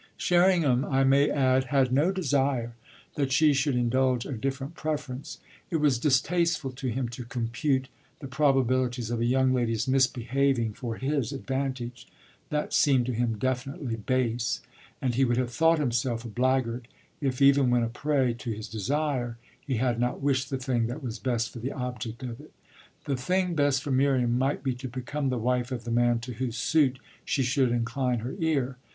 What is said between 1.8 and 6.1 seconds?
no desire that she should indulge a different preference: it was